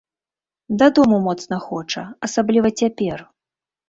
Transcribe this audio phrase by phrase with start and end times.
[0.81, 3.23] Дадому моцна хоча, асабліва цяпер.